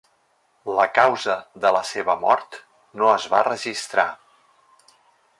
La 0.77 0.85
causa 0.93 1.35
de 1.65 1.71
la 1.75 1.83
seva 1.89 2.15
mort 2.23 2.57
no 3.01 3.11
es 3.17 3.27
va 3.35 3.43
registrar. 3.49 4.07